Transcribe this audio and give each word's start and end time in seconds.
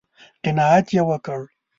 _قناعت 0.45 0.87
يې 0.95 1.01
وکړ؟ 1.09 1.41